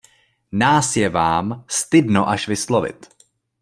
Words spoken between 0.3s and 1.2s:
Nás je